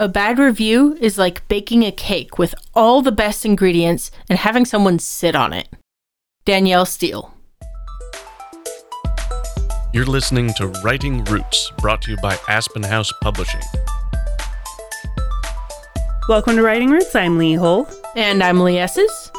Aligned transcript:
A 0.00 0.08
bad 0.08 0.38
review 0.38 0.96
is 0.98 1.18
like 1.18 1.46
baking 1.46 1.82
a 1.82 1.92
cake 1.92 2.38
with 2.38 2.54
all 2.74 3.02
the 3.02 3.12
best 3.12 3.44
ingredients 3.44 4.10
and 4.30 4.38
having 4.38 4.64
someone 4.64 4.98
sit 4.98 5.36
on 5.36 5.52
it. 5.52 5.68
Danielle 6.46 6.86
Steel. 6.86 7.34
You're 9.92 10.06
listening 10.06 10.54
to 10.54 10.68
Writing 10.82 11.22
Roots, 11.24 11.70
brought 11.82 12.00
to 12.00 12.12
you 12.12 12.16
by 12.16 12.38
Aspen 12.48 12.82
House 12.82 13.12
Publishing. 13.20 13.60
Welcome 16.30 16.56
to 16.56 16.62
Writing 16.62 16.88
Roots. 16.88 17.14
I'm 17.14 17.36
Lee 17.36 17.56
Hull. 17.56 17.86
And 18.16 18.42
I'm 18.42 18.60
Lee 18.60 18.78
Esses. 18.78 19.30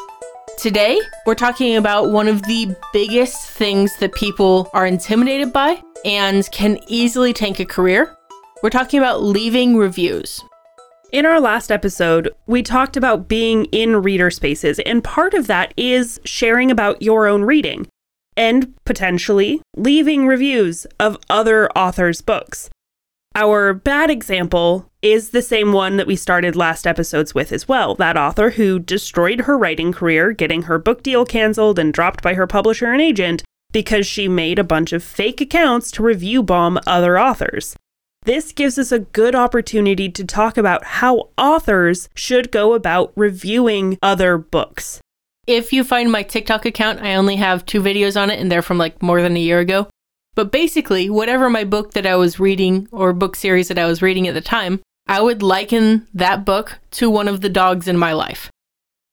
Today, 0.60 1.02
we're 1.26 1.34
talking 1.34 1.78
about 1.78 2.12
one 2.12 2.28
of 2.28 2.44
the 2.44 2.76
biggest 2.94 3.50
things 3.50 3.98
that 3.98 4.14
people 4.14 4.70
are 4.76 4.86
intimidated 4.86 5.52
by 5.52 5.82
and 6.06 6.48
can 6.52 6.78
easily 6.86 7.34
tank 7.34 7.60
a 7.60 7.66
career. 7.66 8.16
We're 8.62 8.70
talking 8.70 9.00
about 9.00 9.24
leaving 9.24 9.76
reviews. 9.76 10.44
In 11.12 11.26
our 11.26 11.42
last 11.42 11.74
episode, 11.74 12.34
we 12.48 12.64
talked 12.64 12.96
about 12.96 13.28
being 13.28 13.66
in 13.66 14.02
reader 14.02 14.32
spaces, 14.32 14.80
and 14.86 15.04
part 15.04 15.34
of 15.34 15.48
that 15.48 15.74
is 15.76 16.22
sharing 16.24 16.72
about 16.72 17.02
your 17.02 17.28
own 17.28 17.44
reading 17.44 17.86
and 18.38 18.74
potentially 18.86 19.62
leaving 19.76 20.26
reviews 20.26 20.86
of 21.02 21.18
other 21.30 21.70
authors' 21.74 22.22
books. 22.22 22.70
Our 23.36 23.74
bad 23.74 24.10
example 24.10 24.90
is 25.02 25.32
the 25.32 25.42
same 25.42 25.74
one 25.74 25.98
that 25.98 26.08
we 26.08 26.16
started 26.16 26.56
last 26.56 26.88
episodes 26.88 27.36
with 27.36 27.52
as 27.52 27.68
well. 27.68 27.94
That 27.96 28.16
author 28.16 28.52
who 28.52 28.80
destroyed 28.80 29.42
her 29.42 29.58
writing 29.58 29.92
career, 29.92 30.32
getting 30.32 30.64
her 30.64 30.80
book 30.80 31.04
deal 31.04 31.26
canceled 31.26 31.78
and 31.78 31.94
dropped 31.94 32.24
by 32.24 32.36
her 32.36 32.48
publisher 32.48 32.94
and 32.94 33.02
agent 33.02 33.44
because 33.74 34.08
she 34.08 34.30
made 34.30 34.60
a 34.60 34.64
bunch 34.64 34.94
of 34.94 35.04
fake 35.04 35.42
accounts 35.42 35.92
to 35.92 36.04
review 36.04 36.42
bomb 36.42 36.80
other 36.88 37.20
authors. 37.20 37.76
This 38.24 38.52
gives 38.52 38.78
us 38.78 38.92
a 38.92 39.00
good 39.00 39.34
opportunity 39.34 40.08
to 40.10 40.24
talk 40.24 40.56
about 40.56 40.84
how 40.84 41.30
authors 41.40 42.08
should 42.14 42.52
go 42.52 42.74
about 42.74 43.12
reviewing 43.16 43.98
other 44.04 44.38
books. 44.38 45.02
If 45.48 45.74
you 45.74 45.84
find 45.84 46.12
my 46.12 46.22
TikTok 46.22 46.68
account, 46.68 47.02
I 47.02 47.16
only 47.16 47.38
have 47.38 47.66
two 47.66 47.82
videos 47.82 48.22
on 48.22 48.30
it, 48.30 48.40
and 48.40 48.52
they're 48.52 48.62
from 48.62 48.78
like 48.78 49.02
more 49.02 49.24
than 49.24 49.36
a 49.36 49.40
year 49.40 49.60
ago. 49.60 49.88
But 50.36 50.52
basically, 50.52 51.10
whatever 51.10 51.50
my 51.50 51.64
book 51.64 51.94
that 51.94 52.06
I 52.06 52.16
was 52.16 52.40
reading 52.40 52.88
or 52.92 53.12
book 53.12 53.36
series 53.36 53.70
that 53.70 53.80
I 53.80 53.88
was 53.88 54.04
reading 54.04 54.28
at 54.28 54.36
the 54.36 54.42
time, 54.42 54.82
I 55.08 55.20
would 55.20 55.42
liken 55.42 56.08
that 56.14 56.46
book 56.46 56.80
to 56.92 57.10
one 57.10 57.28
of 57.28 57.42
the 57.42 57.50
dogs 57.50 57.88
in 57.88 57.98
my 57.98 58.14
life. 58.14 58.52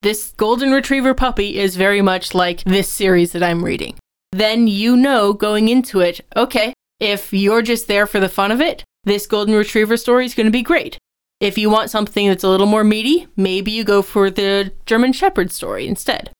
This 0.03 0.33
golden 0.37 0.71
retriever 0.71 1.15
puppy 1.15 1.57
is 1.57 1.75
very 1.75 2.01
much 2.03 2.35
like 2.35 2.63
this 2.63 2.87
series 2.87 3.31
that 3.31 3.43
I'm 3.43 3.65
reading. 3.65 3.95
Then 4.31 4.67
you 4.67 4.95
know 4.95 5.33
going 5.33 5.67
into 5.67 5.99
it, 5.99 6.21
okay, 6.37 6.73
if 6.99 7.33
you're 7.33 7.63
just 7.63 7.87
there 7.87 8.05
for 8.05 8.19
the 8.19 8.29
fun 8.29 8.51
of 8.51 8.61
it, 8.61 8.83
this 9.09 9.27
golden 9.27 9.55
retriever 9.55 9.97
story 9.97 10.25
is 10.25 10.33
going 10.33 10.45
to 10.45 10.51
be 10.51 10.61
great. 10.61 10.97
If 11.39 11.57
you 11.57 11.69
want 11.69 11.89
something 11.89 12.27
that's 12.27 12.43
a 12.43 12.49
little 12.49 12.67
more 12.67 12.83
meaty, 12.83 13.27
maybe 13.37 13.71
you 13.71 13.83
go 13.83 14.01
for 14.01 14.29
the 14.29 14.73
German 14.85 15.13
Shepherd 15.13 15.51
story 15.51 15.87
instead. 15.87 16.31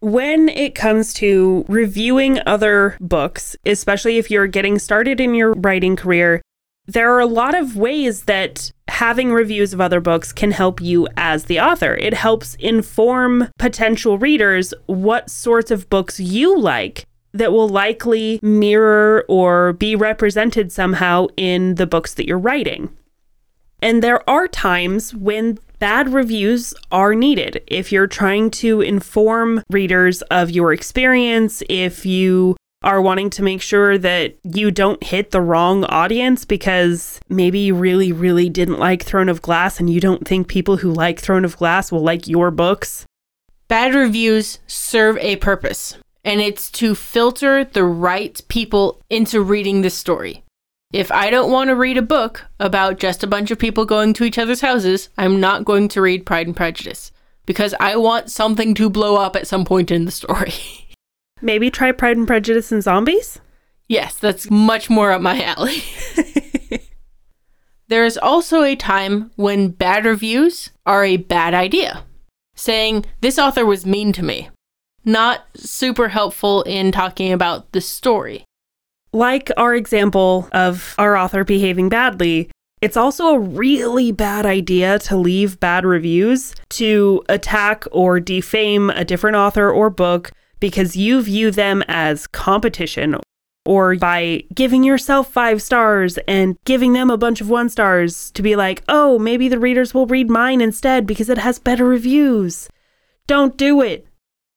When 0.00 0.50
it 0.50 0.74
comes 0.74 1.14
to 1.14 1.64
reviewing 1.68 2.40
other 2.44 2.98
books, 3.00 3.56
especially 3.64 4.18
if 4.18 4.30
you're 4.30 4.46
getting 4.46 4.78
started 4.78 5.20
in 5.20 5.34
your 5.34 5.54
writing 5.54 5.96
career, 5.96 6.42
there 6.86 7.12
are 7.12 7.20
a 7.20 7.26
lot 7.26 7.54
of 7.54 7.76
ways 7.76 8.24
that 8.24 8.70
having 8.88 9.32
reviews 9.32 9.72
of 9.72 9.80
other 9.80 10.00
books 10.00 10.32
can 10.32 10.52
help 10.52 10.80
you 10.80 11.08
as 11.16 11.44
the 11.44 11.58
author. 11.58 11.94
It 11.94 12.14
helps 12.14 12.54
inform 12.56 13.48
potential 13.58 14.18
readers 14.18 14.72
what 14.84 15.30
sorts 15.30 15.70
of 15.70 15.90
books 15.90 16.20
you 16.20 16.58
like 16.58 17.06
that 17.36 17.52
will 17.52 17.68
likely 17.68 18.38
mirror 18.42 19.24
or 19.28 19.72
be 19.72 19.94
represented 19.96 20.72
somehow 20.72 21.26
in 21.36 21.76
the 21.76 21.86
books 21.86 22.14
that 22.14 22.26
you're 22.26 22.38
writing. 22.38 22.90
And 23.82 24.02
there 24.02 24.28
are 24.28 24.48
times 24.48 25.14
when 25.14 25.58
bad 25.78 26.12
reviews 26.12 26.74
are 26.90 27.14
needed. 27.14 27.62
If 27.66 27.92
you're 27.92 28.06
trying 28.06 28.50
to 28.52 28.80
inform 28.80 29.62
readers 29.70 30.22
of 30.22 30.50
your 30.50 30.72
experience, 30.72 31.62
if 31.68 32.06
you 32.06 32.56
are 32.82 33.00
wanting 33.02 33.30
to 33.30 33.42
make 33.42 33.60
sure 33.60 33.98
that 33.98 34.36
you 34.44 34.70
don't 34.70 35.02
hit 35.02 35.30
the 35.30 35.40
wrong 35.40 35.84
audience 35.84 36.44
because 36.44 37.20
maybe 37.28 37.58
you 37.58 37.74
really, 37.74 38.12
really 38.12 38.48
didn't 38.48 38.78
like 38.78 39.02
Throne 39.02 39.28
of 39.28 39.42
Glass 39.42 39.80
and 39.80 39.90
you 39.90 40.00
don't 40.00 40.26
think 40.26 40.48
people 40.48 40.76
who 40.76 40.92
like 40.92 41.18
Throne 41.18 41.44
of 41.44 41.56
Glass 41.56 41.90
will 41.90 42.02
like 42.02 42.28
your 42.28 42.50
books. 42.50 43.04
Bad 43.68 43.94
reviews 43.94 44.60
serve 44.68 45.18
a 45.18 45.36
purpose, 45.36 45.96
and 46.26 46.40
it's 46.40 46.70
to 46.72 46.96
filter 46.96 47.64
the 47.64 47.84
right 47.84 48.38
people 48.48 49.00
into 49.08 49.40
reading 49.40 49.80
this 49.80 49.94
story. 49.94 50.42
If 50.92 51.12
I 51.12 51.30
don't 51.30 51.52
want 51.52 51.68
to 51.68 51.76
read 51.76 51.96
a 51.96 52.02
book 52.02 52.44
about 52.58 52.98
just 52.98 53.22
a 53.22 53.28
bunch 53.28 53.52
of 53.52 53.60
people 53.60 53.84
going 53.84 54.12
to 54.14 54.24
each 54.24 54.36
other's 54.36 54.60
houses, 54.60 55.08
I'm 55.16 55.40
not 55.40 55.64
going 55.64 55.86
to 55.88 56.02
read 56.02 56.26
Pride 56.26 56.48
and 56.48 56.56
Prejudice 56.56 57.12
because 57.46 57.74
I 57.78 57.96
want 57.96 58.30
something 58.30 58.74
to 58.74 58.90
blow 58.90 59.16
up 59.16 59.36
at 59.36 59.46
some 59.46 59.64
point 59.64 59.92
in 59.92 60.04
the 60.04 60.10
story. 60.10 60.52
Maybe 61.40 61.70
try 61.70 61.92
Pride 61.92 62.16
and 62.16 62.26
Prejudice 62.26 62.72
and 62.72 62.82
Zombies? 62.82 63.38
Yes, 63.88 64.18
that's 64.18 64.50
much 64.50 64.90
more 64.90 65.12
up 65.12 65.22
my 65.22 65.40
alley. 65.44 65.84
there 67.88 68.04
is 68.04 68.18
also 68.18 68.64
a 68.64 68.74
time 68.74 69.30
when 69.36 69.68
bad 69.68 70.04
reviews 70.04 70.70
are 70.86 71.04
a 71.04 71.18
bad 71.18 71.54
idea. 71.54 72.04
Saying, 72.56 73.06
this 73.20 73.38
author 73.38 73.64
was 73.64 73.86
mean 73.86 74.12
to 74.14 74.24
me. 74.24 74.48
Not 75.06 75.46
super 75.54 76.08
helpful 76.08 76.62
in 76.62 76.90
talking 76.90 77.32
about 77.32 77.70
the 77.70 77.80
story. 77.80 78.44
Like 79.12 79.52
our 79.56 79.72
example 79.74 80.48
of 80.50 80.96
our 80.98 81.16
author 81.16 81.44
behaving 81.44 81.88
badly, 81.88 82.50
it's 82.82 82.96
also 82.96 83.28
a 83.28 83.38
really 83.38 84.10
bad 84.10 84.44
idea 84.44 84.98
to 84.98 85.16
leave 85.16 85.60
bad 85.60 85.84
reviews 85.84 86.54
to 86.70 87.22
attack 87.28 87.84
or 87.92 88.18
defame 88.18 88.90
a 88.90 89.04
different 89.04 89.36
author 89.36 89.70
or 89.70 89.90
book 89.90 90.32
because 90.60 90.96
you 90.96 91.22
view 91.22 91.52
them 91.52 91.84
as 91.86 92.26
competition 92.26 93.16
or 93.64 93.96
by 93.96 94.42
giving 94.54 94.84
yourself 94.84 95.32
five 95.32 95.62
stars 95.62 96.18
and 96.28 96.56
giving 96.64 96.92
them 96.92 97.10
a 97.10 97.18
bunch 97.18 97.40
of 97.40 97.48
one 97.48 97.68
stars 97.68 98.30
to 98.32 98.42
be 98.42 98.56
like, 98.56 98.82
oh, 98.88 99.18
maybe 99.18 99.48
the 99.48 99.58
readers 99.58 99.94
will 99.94 100.06
read 100.06 100.28
mine 100.28 100.60
instead 100.60 101.06
because 101.06 101.28
it 101.28 101.38
has 101.38 101.58
better 101.58 101.84
reviews. 101.84 102.68
Don't 103.26 103.56
do 103.56 103.80
it. 103.80 104.05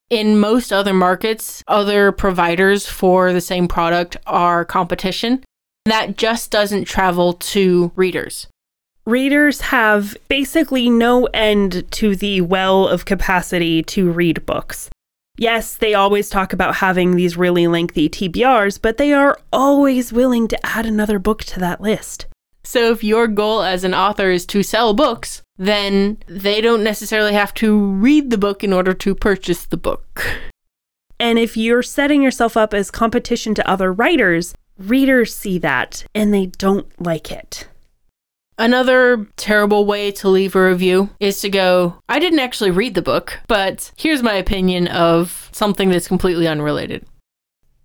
In 0.09 0.39
most 0.39 0.73
other 0.73 0.93
markets, 0.93 1.63
other 1.67 2.11
providers 2.11 2.87
for 2.87 3.31
the 3.31 3.41
same 3.41 3.67
product 3.67 4.17
are 4.25 4.65
competition. 4.65 5.43
That 5.85 6.17
just 6.17 6.49
doesn't 6.49 6.85
travel 6.85 7.33
to 7.33 7.91
readers. 7.95 8.47
Readers 9.05 9.61
have 9.61 10.17
basically 10.27 10.89
no 10.89 11.25
end 11.33 11.89
to 11.91 12.15
the 12.15 12.41
well 12.41 12.87
of 12.87 13.05
capacity 13.05 13.83
to 13.83 14.11
read 14.11 14.45
books. 14.45 14.89
Yes, 15.37 15.75
they 15.75 15.93
always 15.93 16.29
talk 16.29 16.53
about 16.53 16.75
having 16.75 17.15
these 17.15 17.37
really 17.37 17.67
lengthy 17.67 18.09
TBRs, 18.09 18.79
but 18.81 18.97
they 18.97 19.13
are 19.13 19.39
always 19.53 20.11
willing 20.11 20.47
to 20.49 20.65
add 20.65 20.85
another 20.85 21.17
book 21.17 21.43
to 21.45 21.59
that 21.59 21.81
list. 21.81 22.25
So 22.69 22.91
if 22.91 23.03
your 23.03 23.25
goal 23.27 23.63
as 23.63 23.83
an 23.83 23.95
author 23.95 24.29
is 24.29 24.45
to 24.45 24.61
sell 24.61 24.93
books, 24.93 25.41
then 25.57 26.19
they 26.27 26.61
don't 26.61 26.83
necessarily 26.83 27.33
have 27.33 27.51
to 27.55 27.75
read 27.75 28.29
the 28.29 28.37
book 28.37 28.63
in 28.63 28.73
order 28.73 28.93
to 28.93 29.15
purchase 29.15 29.65
the 29.65 29.75
book. 29.75 30.23
And 31.19 31.39
if 31.39 31.57
you're 31.57 31.81
setting 31.81 32.21
yourself 32.21 32.55
up 32.55 32.75
as 32.75 32.91
competition 32.91 33.55
to 33.55 33.67
other 33.67 33.91
writers, 33.91 34.53
readers 34.77 35.35
see 35.35 35.57
that 35.57 36.05
and 36.13 36.31
they 36.31 36.45
don't 36.45 36.85
like 37.01 37.31
it. 37.31 37.67
Another 38.59 39.25
terrible 39.35 39.87
way 39.87 40.11
to 40.11 40.29
leave 40.29 40.55
a 40.55 40.63
review 40.63 41.09
is 41.19 41.41
to 41.41 41.49
go, 41.49 41.95
I 42.07 42.19
didn't 42.19 42.37
actually 42.37 42.69
read 42.69 42.93
the 42.93 43.01
book, 43.01 43.39
but 43.47 43.91
here's 43.97 44.21
my 44.21 44.35
opinion 44.35 44.87
of 44.89 45.49
something 45.53 45.89
that's 45.89 46.07
completely 46.07 46.47
unrelated. 46.47 47.03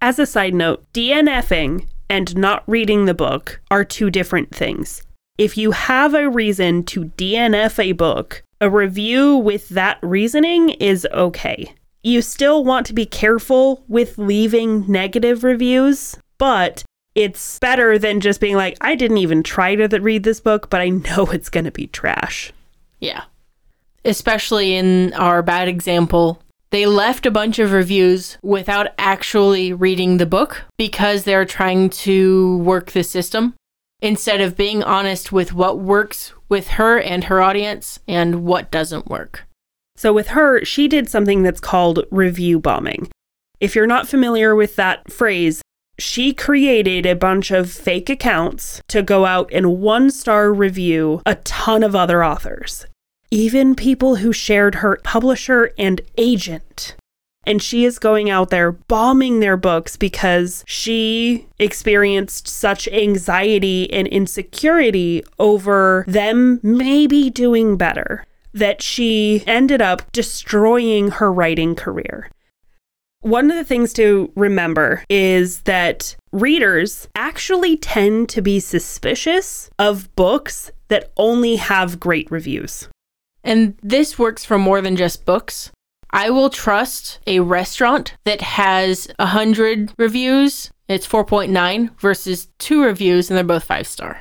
As 0.03 0.19
a 0.19 0.27
side 0.27 0.53
note, 0.53 0.85
DNFing 0.93 1.87
and 2.09 2.37
not 2.37 2.63
reading 2.67 3.05
the 3.05 3.15
book 3.15 3.61
are 3.71 3.85
two 3.85 4.11
different 4.11 4.55
things. 4.55 5.03
If 5.39 5.57
you 5.57 5.73
have 5.73 6.15
a 6.15 6.29
reason 6.29 6.85
to 6.85 7.07
DNF 7.07 7.79
a 7.79 7.93
book, 7.93 8.43
a 8.61 8.71
review 8.71 9.37
with 9.37 9.69
that 9.71 9.99
reasoning 10.03 10.71
is 10.71 11.07
okay. 11.13 11.75
You 12.03 12.23
still 12.23 12.65
want 12.65 12.87
to 12.87 12.93
be 12.93 13.07
careful 13.07 13.83
with 13.89 14.19
leaving 14.19 14.91
negative 14.91 15.43
reviews, 15.43 16.17
but 16.39 16.85
it's 17.15 17.59
better 17.59 17.99
than 17.99 18.21
just 18.21 18.41
being 18.41 18.57
like, 18.57 18.77
I 18.81 18.95
didn't 18.95 19.19
even 19.19 19.43
try 19.43 19.75
to 19.75 19.87
read 19.99 20.23
this 20.23 20.41
book, 20.41 20.71
but 20.71 20.81
I 20.81 20.89
know 20.91 21.27
it's 21.33 21.49
going 21.49 21.65
to 21.65 21.71
be 21.71 21.87
trash. 21.89 22.53
Yeah. 23.01 23.25
Especially 24.05 24.75
in 24.75 25.13
our 25.15 25.43
bad 25.43 25.67
example, 25.67 26.43
they 26.75 26.87
left 26.87 27.25
a 27.25 27.31
bunch 27.31 27.61
of 27.61 27.71
reviews 27.71 28.37
without 28.43 28.89
actually 28.99 29.73
reading 29.73 30.17
the 30.17 30.27
book 30.27 30.65
because 30.77 31.23
they're 31.23 31.45
trying 31.45 31.89
to 31.89 32.59
work 32.59 32.91
the 32.91 33.05
system 33.05 33.55
instead 34.03 34.41
of 34.41 34.57
being 34.57 34.83
honest 34.83 35.31
with 35.31 35.55
what 35.55 35.79
works 35.79 36.33
with 36.49 36.67
her 36.71 36.99
and 36.99 37.23
her 37.23 37.41
audience 37.41 38.01
and 38.09 38.45
what 38.45 38.73
doesn't 38.73 39.07
work. 39.07 39.45
So, 39.95 40.13
with 40.13 40.31
her, 40.31 40.65
she 40.65 40.89
did 40.89 41.09
something 41.09 41.45
that's 41.45 41.61
called 41.61 42.07
review 42.11 42.59
bombing. 42.59 43.09
If 43.61 43.77
you're 43.77 43.87
not 43.87 44.09
familiar 44.09 44.57
with 44.57 44.75
that 44.75 45.13
phrase, 45.13 45.63
She 45.99 46.33
created 46.35 47.07
a 47.07 47.15
bunch 47.15 47.53
of 47.53 47.71
fake 47.71 48.11
accounts 48.11 48.83
to 48.89 49.03
go 49.03 49.27
out 49.27 49.49
and 49.53 49.81
one 49.81 50.11
star 50.11 50.53
review 50.53 51.23
a 51.25 51.37
ton 51.37 51.85
of 51.85 51.95
other 51.95 52.25
authors, 52.25 52.87
even 53.31 53.75
people 53.75 54.17
who 54.17 54.33
shared 54.33 54.77
her 54.77 54.99
publisher 55.03 55.73
and 55.79 56.01
agent. 56.17 56.97
And 57.47 57.63
she 57.63 57.85
is 57.85 57.99
going 57.99 58.31
out 58.31 58.51
there 58.51 58.73
bombing 58.73 59.41
their 59.41 59.57
books 59.57 59.97
because 59.97 60.65
she 60.67 61.47
experienced 61.59 62.49
such 62.49 62.89
anxiety 62.89 63.93
and 63.93 64.09
insecurity 64.09 65.23
over 65.39 66.05
them 66.09 66.61
maybe 66.63 67.29
doing 67.29 67.77
better 67.77 68.25
that 68.55 68.81
she 68.81 69.43
ended 69.47 69.83
up 69.83 70.11
destroying 70.13 71.11
her 71.11 71.31
writing 71.31 71.75
career. 71.75 72.31
One 73.21 73.51
of 73.51 73.57
the 73.57 73.65
things 73.65 73.93
to 73.95 74.31
remember 74.37 75.03
is 75.09 75.63
that 75.63 76.15
readers 76.31 77.09
actually 77.15 77.77
tend 77.77 78.29
to 78.29 78.43
be 78.43 78.61
suspicious 78.61 79.71
of 79.79 80.15
books 80.15 80.71
that 80.89 81.11
only 81.17 81.57
have 81.57 81.99
great 81.99 82.31
reviews. 82.31 82.89
And 83.45 83.77
this 83.83 84.19
works 84.19 84.45
for 84.45 84.59
more 84.59 84.81
than 84.81 84.97
just 84.97 85.25
books. 85.25 85.71
I 86.11 86.31
will 86.31 86.51
trust 86.51 87.21
a 87.27 87.41
restaurant 87.41 88.15
that 88.25 88.41
has 88.41 89.09
100 89.19 89.93
reviews, 89.99 90.71
it's 90.89 91.07
4.9 91.07 91.99
versus 91.99 92.49
two 92.59 92.83
reviews 92.83 93.31
and 93.31 93.37
they're 93.37 93.45
both 93.45 93.65
5 93.65 93.87
star. 93.87 94.21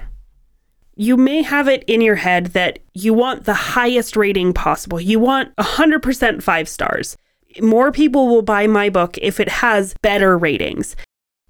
You 0.96 1.18
may 1.18 1.42
have 1.42 1.68
it 1.68 1.84
in 1.88 2.02
your 2.02 2.16
head 2.16 2.48
that 2.48 2.80
you 2.94 3.14
want 3.14 3.46
the 3.46 3.54
highest 3.54 4.16
rating 4.16 4.54
possible. 4.54 5.02
You 5.02 5.20
want 5.20 5.56
100% 5.58 6.44
5 6.44 6.70
stars. 6.70 7.18
More 7.62 7.92
people 7.92 8.28
will 8.28 8.42
buy 8.42 8.68
my 8.68 8.90
book 8.90 9.18
if 9.22 9.40
it 9.40 9.50
has 9.50 9.96
better 10.02 10.38
ratings. 10.38 10.96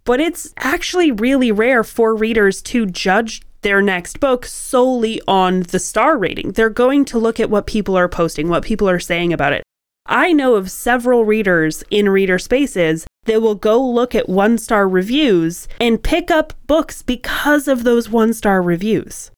But 0.05 0.19
it's 0.19 0.53
actually 0.57 1.11
really 1.11 1.51
rare 1.51 1.83
for 1.83 2.15
readers 2.15 2.61
to 2.63 2.85
judge 2.85 3.41
their 3.63 3.81
next 3.81 4.19
book 4.19 4.45
solely 4.45 5.21
on 5.27 5.61
the 5.61 5.79
star 5.79 6.17
rating. 6.17 6.51
They're 6.51 6.69
going 6.69 7.05
to 7.05 7.17
look 7.17 7.39
at 7.39 7.49
what 7.49 7.65
people 7.65 7.97
are 7.97 8.07
posting, 8.07 8.49
what 8.49 8.63
people 8.63 8.89
are 8.89 8.99
saying 8.99 9.33
about 9.33 9.53
it. 9.53 9.63
I 10.05 10.33
know 10.33 10.55
of 10.55 10.69
several 10.69 11.23
readers 11.23 11.83
in 11.89 12.09
reader 12.09 12.37
spaces 12.37 13.07
that 13.25 13.41
will 13.41 13.55
go 13.55 13.81
look 13.81 14.13
at 14.13 14.27
one 14.27 14.57
star 14.57 14.87
reviews 14.87 15.67
and 15.79 16.03
pick 16.03 16.29
up 16.29 16.53
books 16.67 17.01
because 17.01 17.67
of 17.67 17.83
those 17.83 18.09
one 18.09 18.33
star 18.33 18.61
reviews. 18.61 19.31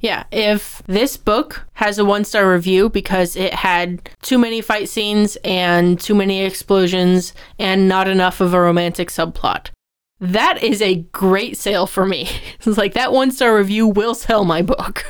Yeah, 0.00 0.24
if 0.30 0.82
this 0.86 1.16
book 1.16 1.66
has 1.74 1.98
a 1.98 2.04
one 2.04 2.24
star 2.24 2.50
review 2.50 2.88
because 2.88 3.34
it 3.34 3.52
had 3.52 4.08
too 4.22 4.38
many 4.38 4.60
fight 4.60 4.88
scenes 4.88 5.36
and 5.44 6.00
too 6.00 6.14
many 6.14 6.44
explosions 6.44 7.34
and 7.58 7.88
not 7.88 8.08
enough 8.08 8.40
of 8.40 8.54
a 8.54 8.60
romantic 8.60 9.08
subplot, 9.08 9.70
that 10.20 10.62
is 10.62 10.82
a 10.82 10.96
great 11.12 11.56
sale 11.56 11.86
for 11.86 12.06
me. 12.06 12.28
It's 12.66 12.78
like 12.78 12.94
that 12.94 13.12
one 13.12 13.30
star 13.30 13.56
review 13.56 13.86
will 13.86 14.14
sell 14.14 14.44
my 14.44 14.62
book. 14.62 15.06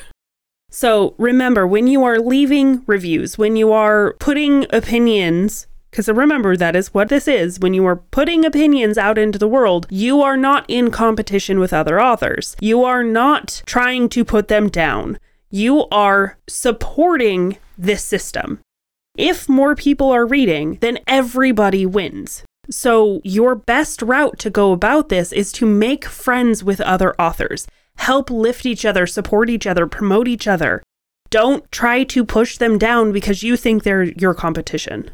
So 0.70 1.14
remember, 1.19 1.66
when 1.66 1.87
you 1.87 2.05
are 2.05 2.19
leaving 2.20 2.82
reviews, 2.87 3.38
when 3.38 3.56
you 3.56 3.72
are 3.72 4.14
putting 4.20 4.66
opinions, 4.70 5.66
because 5.90 6.08
remember, 6.08 6.56
that 6.56 6.76
is 6.76 6.93
what 6.93 7.08
this 7.08 7.26
is. 7.26 7.58
When 7.58 7.72
you 7.75 7.87
are 7.87 7.96
putting 7.96 8.44
opinions 8.44 8.99
out 8.99 9.16
into 9.19 9.38
the 9.38 9.49
world, 9.49 9.87
you 9.90 10.20
are 10.20 10.37
not 10.37 10.66
in 10.69 10.90
competition 10.90 11.58
with 11.58 11.72
other 11.72 12.00
authors. 12.00 12.55
You 12.60 12.84
are 12.84 13.02
not 13.02 13.62
trying 13.64 14.08
to 14.10 14.25
put 14.25 14.49
them 14.49 14.69
down. 14.69 15.19
You 15.50 15.87
are 15.90 16.38
supporting 16.46 17.56
this 17.78 18.05
system. 18.05 18.60
If 19.16 19.49
more 19.49 19.75
people 19.75 20.10
are 20.10 20.26
reading, 20.26 20.78
then 20.81 20.99
everybody 21.06 21.87
wins. 21.87 22.44
So, 22.70 23.20
your 23.25 23.55
best 23.55 24.03
route 24.03 24.38
to 24.41 24.50
go 24.50 24.73
about 24.73 25.09
this 25.09 25.32
is 25.32 25.53
to 25.53 25.67
make 25.67 26.05
friends 26.05 26.62
with 26.62 26.81
other 26.81 27.19
authors 27.20 27.67
help 27.97 28.31
lift 28.31 28.65
each 28.65 28.85
other, 28.85 29.06
support 29.06 29.50
each 29.50 29.67
other, 29.67 29.87
promote 29.87 30.29
each 30.29 30.47
other. 30.47 30.82
Don't 31.31 31.70
try 31.73 32.05
to 32.05 32.25
push 32.25 32.56
them 32.56 32.79
down 32.79 33.12
because 33.12 33.43
you 33.43 33.56
think 33.56 33.82
they're 33.82 34.05
your 34.05 34.35
competition. 34.35 35.11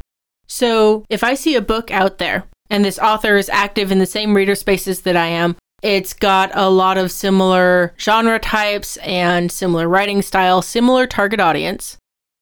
So, 0.47 1.05
if 1.09 1.23
I 1.23 1.33
see 1.33 1.55
a 1.55 1.61
book 1.61 1.91
out 1.91 2.19
there 2.19 2.45
and 2.69 2.85
this 2.85 2.99
author 2.99 3.37
is 3.37 3.49
active 3.49 3.91
in 3.91 3.99
the 3.99 4.05
same 4.05 4.35
reader 4.35 4.55
spaces 4.55 5.01
that 5.01 5.15
I 5.15 5.27
am, 5.27 5.55
it's 5.81 6.13
got 6.13 6.51
a 6.53 6.69
lot 6.69 6.97
of 6.97 7.11
similar 7.11 7.93
genre 7.99 8.39
types 8.39 8.97
and 8.97 9.51
similar 9.51 9.87
writing 9.87 10.21
style, 10.21 10.61
similar 10.61 11.07
target 11.07 11.39
audience. 11.39 11.97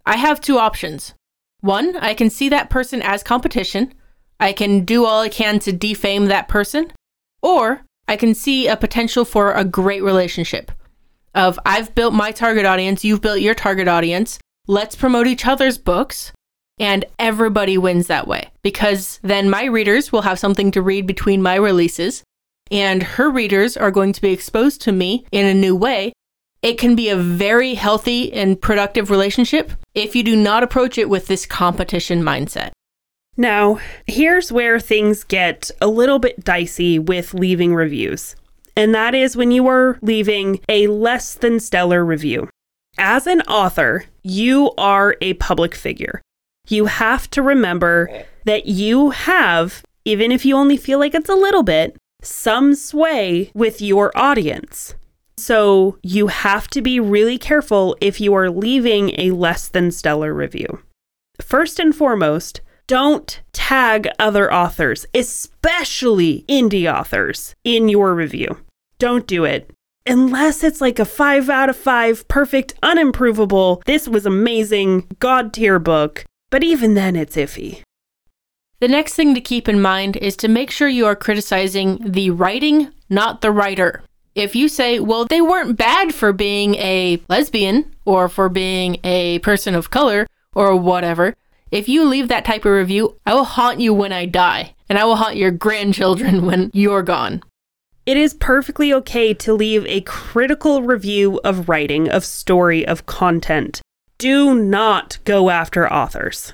I 0.06 0.18
have 0.18 0.42
two 0.42 0.58
options. 0.58 1.14
One, 1.62 1.96
I 1.98 2.14
can 2.14 2.30
see 2.30 2.50
that 2.50 2.70
person 2.70 3.02
as 3.02 3.24
competition. 3.24 3.94
I 4.40 4.54
can 4.54 4.86
do 4.86 5.06
all 5.06 5.22
I 5.22 5.30
can 5.30 5.60
to 5.60 5.72
defame 5.72 6.26
that 6.26 6.48
person. 6.48 6.92
Or 7.42 7.82
I 8.08 8.16
can 8.16 8.34
see 8.36 8.68
a 8.68 8.78
potential 8.78 9.26
for 9.26 9.52
a 9.52 9.66
great 9.66 10.04
relationship 10.04 10.72
of 11.36 11.60
I've 11.66 11.96
built 11.96 12.14
my 12.14 12.32
target 12.32 12.66
audience, 12.66 13.04
you've 13.04 13.22
built 13.22 13.40
your 13.40 13.56
target 13.56 13.88
audience. 13.88 14.40
Let's 14.68 14.96
promote 14.96 15.28
each 15.28 15.46
other's 15.46 15.78
books 15.78 16.32
and 16.80 17.06
everybody 17.20 17.78
wins 17.78 18.08
that 18.08 18.28
way 18.28 18.50
because 18.62 19.20
then 19.24 19.50
my 19.50 19.66
readers 19.66 20.12
will 20.12 20.22
have 20.24 20.40
something 20.40 20.72
to 20.72 20.82
read 20.82 21.06
between 21.06 21.42
my 21.42 21.56
releases 21.56 22.24
and 22.72 23.04
her 23.04 23.30
readers 23.30 23.78
are 23.78 23.92
going 23.92 24.14
to 24.14 24.22
be 24.22 24.32
exposed 24.32 24.82
to 24.82 24.92
me 24.92 25.26
in 25.32 25.46
a 25.46 25.54
new 25.54 25.76
way. 25.76 26.14
It 26.62 26.78
can 26.78 26.96
be 26.96 27.10
a 27.10 27.18
very 27.18 27.74
healthy 27.74 28.32
and 28.32 28.60
productive 28.60 29.10
relationship 29.10 29.72
if 29.94 30.16
you 30.16 30.24
do 30.24 30.36
not 30.36 30.64
approach 30.64 30.98
it 30.98 31.10
with 31.10 31.28
this 31.28 31.46
competition 31.46 32.24
mindset. 32.24 32.72
Now, 33.36 33.80
here's 34.06 34.52
where 34.52 34.80
things 34.80 35.24
get 35.24 35.72
a 35.82 35.88
little 35.88 36.20
bit 36.20 36.44
dicey 36.44 37.00
with 37.00 37.34
leaving 37.34 37.74
reviews. 37.74 38.36
And 38.76 38.94
that 38.94 39.14
is 39.14 39.36
when 39.36 39.52
you 39.52 39.68
are 39.68 39.98
leaving 40.02 40.60
a 40.70 40.88
less 40.88 41.34
than 41.34 41.60
stellar 41.60 42.04
review. 42.04 42.50
As 42.98 43.26
an 43.26 43.42
author, 43.42 44.06
you 44.24 44.72
are 44.78 45.16
a 45.22 45.34
public 45.36 45.74
figure. 45.74 46.22
You 46.68 46.86
have 46.86 47.30
to 47.32 47.42
remember 47.42 48.26
that 48.46 48.68
you 48.68 49.10
have, 49.10 49.84
even 50.06 50.32
if 50.32 50.46
you 50.46 50.56
only 50.56 50.78
feel 50.78 51.00
like 51.00 51.14
it's 51.14 51.30
a 51.30 51.36
little 51.36 51.64
bit, 51.64 51.98
some 52.22 52.76
sway 52.76 53.52
with 53.54 53.82
your 53.82 54.12
audience. 54.16 54.96
So 55.38 55.98
you 56.04 56.28
have 56.28 56.68
to 56.70 56.82
be 56.82 57.00
really 57.00 57.38
careful 57.38 57.98
if 58.00 58.22
you 58.22 58.34
are 58.36 58.50
leaving 58.50 59.20
a 59.20 59.32
less 59.32 59.68
than 59.68 59.92
stellar 59.92 60.34
review. 60.34 60.80
First 61.42 61.80
and 61.80 61.96
foremost, 61.96 62.62
don't 62.88 63.42
tag 63.54 64.08
other 64.20 64.54
authors, 64.54 65.06
especially 65.14 66.46
indie 66.48 66.92
authors, 66.92 67.56
in 67.64 67.90
your 67.90 68.14
review. 68.14 68.58
Don't 69.00 69.28
do 69.28 69.46
it. 69.46 69.72
Unless 70.06 70.64
it's 70.64 70.82
like 70.82 71.00
a 71.00 71.06
five 71.06 71.50
out 71.50 71.70
of 71.70 71.78
five, 71.78 72.28
perfect, 72.28 72.74
unimprovable, 72.82 73.84
this 73.86 74.08
was 74.08 74.26
amazing, 74.26 75.08
god 75.20 75.54
tier 75.54 75.80
book. 75.80 76.26
But 76.50 76.64
even 76.64 76.94
then, 76.94 77.16
it's 77.16 77.38
iffy. 77.38 77.82
The 78.80 78.90
next 78.90 79.14
thing 79.14 79.34
to 79.34 79.40
keep 79.40 79.70
in 79.70 79.82
mind 79.82 80.18
is 80.18 80.36
to 80.38 80.50
make 80.50 80.70
sure 80.70 80.90
you 80.90 81.06
are 81.06 81.16
criticizing 81.16 82.00
the 82.04 82.32
writing, 82.32 82.92
not 83.10 83.40
the 83.40 83.52
writer. 83.52 84.04
If 84.36 84.56
you 84.56 84.68
say, 84.68 85.00
well, 85.00 85.26
they 85.26 85.40
weren't 85.42 85.78
bad 85.78 86.14
for 86.14 86.34
being 86.34 86.76
a 86.76 87.22
lesbian 87.30 87.96
or 88.04 88.28
for 88.28 88.50
being 88.50 88.98
a 89.06 89.40
person 89.40 89.74
of 89.74 89.90
color 89.90 90.28
or 90.54 90.76
whatever, 90.76 91.34
if 91.74 91.90
you 91.90 92.08
leave 92.08 92.28
that 92.28 92.46
type 92.46 92.66
of 92.66 92.72
review, 92.72 93.18
I 93.26 93.34
will 93.34 93.46
haunt 93.46 93.80
you 93.80 93.96
when 93.96 94.14
I 94.14 94.28
die, 94.28 94.76
and 94.90 95.00
I 95.00 95.06
will 95.06 95.16
haunt 95.16 95.38
your 95.38 95.50
grandchildren 95.50 96.46
when 96.46 96.70
you're 96.72 97.02
gone. 97.02 97.42
It 98.06 98.16
is 98.16 98.36
perfectly 98.36 98.94
okay 98.94 99.34
to 99.34 99.54
leave 99.54 99.84
a 99.88 100.02
critical 100.02 100.84
review 100.84 101.42
of 101.44 101.68
writing, 101.68 102.08
of 102.10 102.24
story, 102.24 102.86
of 102.86 103.08
content. 103.08 103.82
Do 104.20 104.54
not 104.54 105.18
go 105.26 105.50
after 105.50 105.92
authors. 105.92 106.54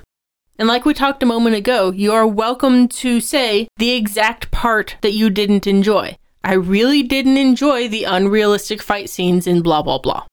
And 0.58 0.66
like 0.66 0.86
we 0.86 0.94
talked 0.94 1.22
a 1.22 1.26
moment 1.26 1.54
ago, 1.54 1.90
you 1.90 2.12
are 2.12 2.26
welcome 2.26 2.88
to 2.88 3.20
say 3.20 3.68
the 3.76 3.90
exact 3.90 4.50
part 4.50 4.96
that 5.02 5.12
you 5.12 5.28
didn't 5.28 5.66
enjoy. 5.66 6.16
I 6.42 6.54
really 6.54 7.02
didn't 7.02 7.36
enjoy 7.36 7.88
the 7.88 8.04
unrealistic 8.04 8.80
fight 8.80 9.10
scenes 9.10 9.46
in 9.46 9.60
blah, 9.60 9.82
blah, 9.82 9.98
blah. 9.98 10.24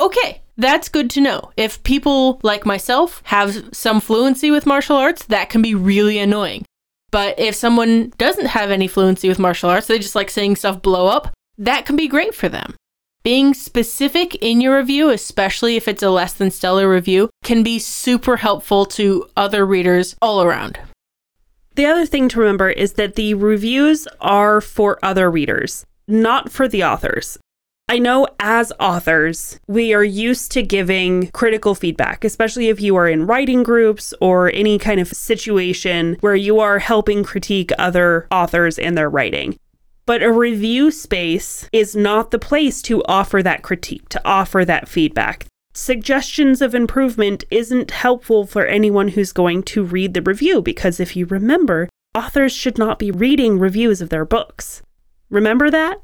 Okay, 0.00 0.40
that's 0.56 0.88
good 0.88 1.10
to 1.10 1.20
know. 1.20 1.52
If 1.58 1.82
people 1.82 2.40
like 2.42 2.64
myself 2.64 3.20
have 3.26 3.74
some 3.74 4.00
fluency 4.00 4.50
with 4.50 4.64
martial 4.64 4.96
arts, 4.96 5.24
that 5.26 5.50
can 5.50 5.60
be 5.60 5.74
really 5.74 6.18
annoying. 6.18 6.64
But 7.10 7.38
if 7.38 7.54
someone 7.54 8.14
doesn't 8.16 8.46
have 8.46 8.70
any 8.70 8.88
fluency 8.88 9.28
with 9.28 9.38
martial 9.38 9.68
arts, 9.68 9.88
they 9.88 9.98
just 9.98 10.14
like 10.14 10.30
seeing 10.30 10.56
stuff 10.56 10.80
blow 10.80 11.06
up, 11.06 11.34
that 11.58 11.84
can 11.84 11.96
be 11.96 12.08
great 12.08 12.34
for 12.34 12.48
them. 12.48 12.74
Being 13.22 13.52
specific 13.52 14.36
in 14.36 14.62
your 14.62 14.78
review, 14.78 15.10
especially 15.10 15.76
if 15.76 15.86
it's 15.86 16.02
a 16.02 16.08
less 16.08 16.32
than 16.32 16.50
stellar 16.50 16.88
review, 16.88 17.28
can 17.44 17.62
be 17.62 17.78
super 17.78 18.38
helpful 18.38 18.86
to 18.86 19.28
other 19.36 19.66
readers 19.66 20.16
all 20.22 20.40
around. 20.40 20.80
The 21.74 21.84
other 21.84 22.06
thing 22.06 22.30
to 22.30 22.40
remember 22.40 22.70
is 22.70 22.94
that 22.94 23.16
the 23.16 23.34
reviews 23.34 24.08
are 24.22 24.62
for 24.62 24.98
other 25.02 25.30
readers, 25.30 25.84
not 26.08 26.50
for 26.50 26.66
the 26.66 26.84
authors. 26.84 27.38
I 27.90 27.98
know 27.98 28.28
as 28.38 28.72
authors, 28.78 29.58
we 29.66 29.92
are 29.94 30.04
used 30.04 30.52
to 30.52 30.62
giving 30.62 31.26
critical 31.32 31.74
feedback, 31.74 32.24
especially 32.24 32.68
if 32.68 32.80
you 32.80 32.94
are 32.94 33.08
in 33.08 33.26
writing 33.26 33.64
groups 33.64 34.14
or 34.20 34.48
any 34.54 34.78
kind 34.78 35.00
of 35.00 35.08
situation 35.08 36.16
where 36.20 36.36
you 36.36 36.60
are 36.60 36.78
helping 36.78 37.24
critique 37.24 37.72
other 37.80 38.28
authors 38.30 38.78
and 38.78 38.96
their 38.96 39.10
writing. 39.10 39.58
But 40.06 40.22
a 40.22 40.30
review 40.30 40.92
space 40.92 41.68
is 41.72 41.96
not 41.96 42.30
the 42.30 42.38
place 42.38 42.80
to 42.82 43.02
offer 43.06 43.42
that 43.42 43.62
critique, 43.62 44.08
to 44.10 44.22
offer 44.24 44.64
that 44.64 44.88
feedback. 44.88 45.46
Suggestions 45.74 46.62
of 46.62 46.76
improvement 46.76 47.42
isn't 47.50 47.90
helpful 47.90 48.46
for 48.46 48.66
anyone 48.66 49.08
who's 49.08 49.32
going 49.32 49.64
to 49.64 49.82
read 49.82 50.14
the 50.14 50.22
review 50.22 50.62
because 50.62 51.00
if 51.00 51.16
you 51.16 51.26
remember, 51.26 51.88
authors 52.14 52.52
should 52.52 52.78
not 52.78 53.00
be 53.00 53.10
reading 53.10 53.58
reviews 53.58 54.00
of 54.00 54.10
their 54.10 54.24
books. 54.24 54.80
Remember 55.28 55.72
that? 55.72 56.00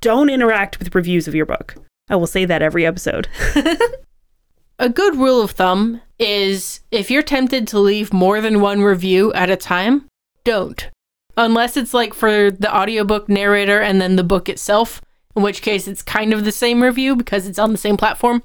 Don't 0.00 0.30
interact 0.30 0.78
with 0.78 0.94
reviews 0.94 1.26
of 1.28 1.34
your 1.34 1.46
book. 1.46 1.74
I 2.08 2.16
will 2.16 2.26
say 2.26 2.44
that 2.44 2.62
every 2.62 2.84
episode. 2.84 3.28
A 4.78 4.88
good 4.88 5.16
rule 5.16 5.40
of 5.40 5.52
thumb 5.52 6.00
is 6.18 6.80
if 6.90 7.10
you're 7.10 7.22
tempted 7.22 7.68
to 7.68 7.78
leave 7.78 8.12
more 8.12 8.40
than 8.40 8.60
one 8.60 8.82
review 8.82 9.32
at 9.32 9.48
a 9.48 9.56
time, 9.56 10.06
don't. 10.42 10.90
Unless 11.36 11.76
it's 11.76 11.94
like 11.94 12.12
for 12.12 12.50
the 12.50 12.74
audiobook 12.74 13.28
narrator 13.28 13.80
and 13.80 14.00
then 14.00 14.16
the 14.16 14.24
book 14.24 14.48
itself, 14.48 15.00
in 15.36 15.42
which 15.42 15.62
case 15.62 15.86
it's 15.86 16.02
kind 16.02 16.32
of 16.32 16.44
the 16.44 16.52
same 16.52 16.82
review 16.82 17.14
because 17.14 17.46
it's 17.46 17.58
on 17.58 17.70
the 17.72 17.78
same 17.78 17.96
platform. 17.96 18.42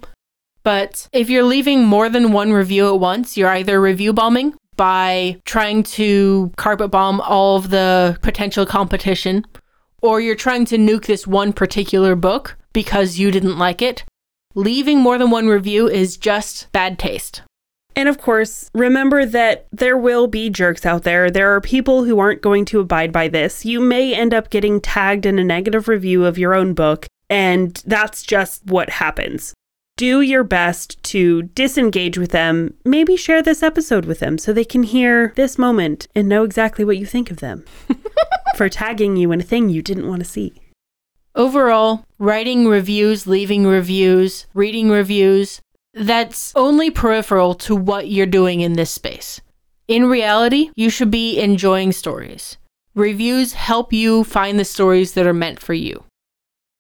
But 0.64 1.08
if 1.12 1.30
you're 1.30 1.44
leaving 1.44 1.84
more 1.84 2.10
than 2.10 2.32
one 2.32 2.54
review 2.54 2.94
at 2.94 3.00
once, 3.00 3.36
you're 3.36 3.50
either 3.50 3.82
review 3.82 4.14
bombing 4.14 4.54
by 4.76 5.42
trying 5.46 5.84
to 5.84 6.52
carpet 6.58 6.92
bomb 6.92 7.22
all 7.22 7.58
of 7.58 7.70
the 7.70 8.18
potential 8.22 8.66
competition, 8.66 9.46
or 10.02 10.22
you're 10.22 10.36
trying 10.36 10.66
to 10.66 10.78
nuke 10.78 11.06
this 11.06 11.28
one 11.28 11.54
particular 11.54 12.16
book 12.16 12.58
because 12.74 13.20
you 13.20 13.32
didn't 13.32 13.58
like 13.58 13.82
it. 13.82 14.04
Leaving 14.56 15.00
more 15.00 15.18
than 15.18 15.30
one 15.30 15.48
review 15.48 15.88
is 15.88 16.18
just 16.18 16.72
bad 16.72 16.98
taste. 16.98 17.42
And 17.96 18.08
of 18.08 18.18
course, 18.18 18.70
remember 18.74 19.26
that 19.26 19.68
there 19.72 19.98
will 19.98 20.28
be 20.28 20.50
jerks 20.50 20.86
out 20.86 21.04
there. 21.04 21.30
There 21.30 21.54
are 21.54 21.62
people 21.62 22.04
who 22.04 22.20
aren't 22.20 22.42
going 22.42 22.66
to 22.66 22.80
abide 22.80 23.12
by 23.12 23.28
this. 23.28 23.66
You 23.66 23.80
may 23.82 24.16
end 24.16 24.34
up 24.34 24.50
getting 24.50 24.80
tagged 24.80 25.26
in 25.26 25.38
a 25.38 25.44
negative 25.44 25.88
review 25.88 26.26
of 26.26 26.38
your 26.38 26.54
own 26.54 26.74
book, 26.74 27.08
and 27.30 27.82
that's 27.86 28.24
just 28.24 28.66
what 28.66 28.90
happens. 28.90 29.54
Do 30.00 30.22
your 30.22 30.46
best 30.46 31.04
to 31.12 31.42
disengage 31.42 32.18
with 32.18 32.32
them. 32.32 32.74
Maybe 32.86 33.18
share 33.18 33.42
this 33.42 33.62
episode 33.62 34.06
with 34.06 34.20
them 34.20 34.38
so 34.38 34.54
they 34.54 34.64
can 34.64 34.84
hear 34.84 35.34
this 35.36 35.58
moment 35.58 36.08
and 36.16 36.30
know 36.30 36.46
exactly 36.46 36.86
what 36.86 36.98
you 36.98 37.06
think 37.06 37.30
of 37.30 37.42
them 37.42 37.66
for 38.56 38.70
tagging 38.70 39.18
you 39.18 39.34
in 39.34 39.42
a 39.42 39.44
thing 39.44 39.68
you 39.68 39.82
didn't 39.82 40.08
want 40.08 40.24
to 40.24 40.30
see. 40.30 40.54
Overall, 41.36 42.06
writing 42.18 42.66
reviews, 42.66 43.28
leaving 43.28 43.68
reviews, 43.68 44.48
reading 44.54 44.90
reviews, 44.90 45.60
that's 45.94 46.54
only 46.56 46.90
peripheral 46.90 47.54
to 47.56 47.76
what 47.76 48.08
you're 48.08 48.26
doing 48.26 48.62
in 48.62 48.78
this 48.78 48.92
space. 48.92 49.42
In 49.90 50.06
reality, 50.06 50.70
you 50.78 50.90
should 50.90 51.12
be 51.12 51.38
enjoying 51.38 51.92
stories. 51.92 52.56
Reviews 52.96 53.52
help 53.52 53.92
you 53.92 54.24
find 54.24 54.58
the 54.58 54.64
stories 54.64 55.12
that 55.16 55.28
are 55.28 55.34
meant 55.34 55.60
for 55.60 55.74
you. 55.74 56.06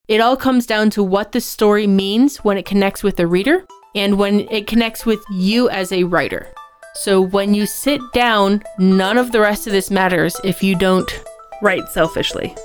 It 0.09 0.19
all 0.19 0.35
comes 0.35 0.65
down 0.65 0.89
to 0.91 1.03
what 1.03 1.31
the 1.31 1.39
story 1.39 1.87
means 1.87 2.37
when 2.37 2.57
it 2.57 2.65
connects 2.65 3.03
with 3.03 3.15
the 3.15 3.27
reader 3.27 3.65
and 3.95 4.17
when 4.17 4.41
it 4.51 4.67
connects 4.67 5.05
with 5.05 5.23
you 5.31 5.69
as 5.69 5.93
a 5.93 6.03
writer. 6.03 6.47
So 6.95 7.21
when 7.21 7.53
you 7.53 7.65
sit 7.65 8.01
down, 8.13 8.63
none 8.77 9.17
of 9.17 9.31
the 9.31 9.39
rest 9.39 9.67
of 9.67 9.71
this 9.71 9.89
matters 9.89 10.35
if 10.43 10.61
you 10.61 10.75
don't 10.75 11.09
Write 11.61 11.89
selfishly. 11.89 12.55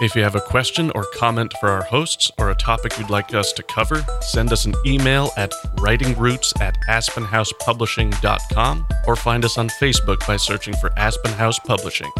If 0.00 0.16
you 0.16 0.22
have 0.22 0.34
a 0.34 0.40
question 0.40 0.90
or 0.94 1.04
comment 1.14 1.54
for 1.60 1.68
our 1.68 1.84
hosts 1.84 2.30
or 2.38 2.50
a 2.50 2.54
topic 2.54 2.98
you'd 2.98 3.10
like 3.10 3.32
us 3.32 3.52
to 3.52 3.62
cover, 3.62 4.04
send 4.20 4.52
us 4.52 4.64
an 4.64 4.74
email 4.84 5.30
at 5.36 5.52
writingroots 5.76 6.60
at 6.60 6.76
aspenhousepublishing.com 6.88 8.86
or 9.06 9.16
find 9.16 9.44
us 9.44 9.56
on 9.56 9.68
Facebook 9.68 10.26
by 10.26 10.36
searching 10.36 10.74
for 10.74 10.90
Aspen 10.98 11.32
House 11.32 11.58
Publishing. 11.60 12.10